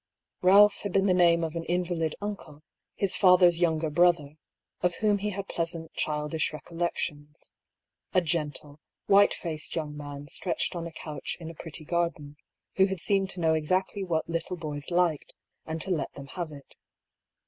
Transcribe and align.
Balph 0.41 0.79
had 0.81 0.91
been 0.93 1.05
the 1.05 1.13
name 1.13 1.43
of 1.43 1.55
an 1.55 1.63
invalid 1.65 2.15
uncle, 2.23 2.63
his 2.95 3.15
father's 3.15 3.59
younger 3.59 3.91
brother, 3.91 4.33
of 4.81 4.95
whom 4.95 5.19
he 5.19 5.29
had 5.29 5.47
pleasant 5.47 5.93
childish 5.93 6.51
recollections— 6.51 7.51
a 8.15 8.19
gentle, 8.19 8.79
white 9.05 9.31
faced 9.35 9.75
young 9.75 9.95
man 9.95 10.27
stretched 10.27 10.75
on 10.75 10.87
a 10.87 10.91
couch 10.91 11.37
in 11.39 11.51
a 11.51 11.53
pretty 11.53 11.85
garden, 11.85 12.35
who 12.77 12.87
had 12.87 12.99
seemed 12.99 13.29
to 13.29 13.39
know 13.39 13.53
exactly 13.53 14.03
what 14.03 14.27
little 14.27 14.57
boys 14.57 14.89
liked, 14.89 15.35
and 15.67 15.79
to 15.81 15.91
let 15.91 16.11
them 16.13 16.25
have 16.29 16.51
it. 16.51 16.75